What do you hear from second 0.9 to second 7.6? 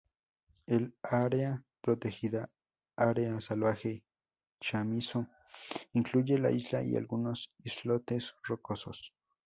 área protegida —área salvaje Chamisso— incluye la isla y algunos